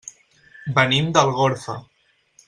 [0.77, 1.75] Venim d'Algorfa.